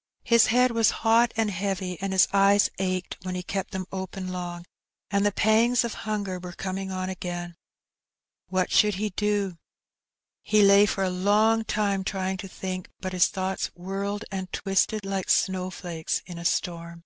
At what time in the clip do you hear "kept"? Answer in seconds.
3.42-3.72